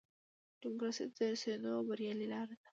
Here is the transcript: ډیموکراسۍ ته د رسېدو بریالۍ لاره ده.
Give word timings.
ډیموکراسۍ 0.61 1.03
ته 1.15 1.23
د 1.27 1.29
رسېدو 1.33 1.73
بریالۍ 1.87 2.27
لاره 2.31 2.47
ده. 2.59 2.65